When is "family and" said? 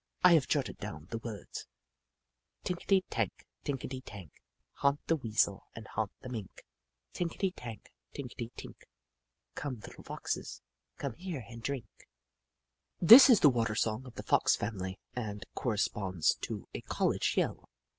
14.55-15.45